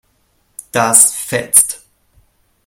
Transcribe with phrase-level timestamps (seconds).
[0.71, 1.85] Das fetzt.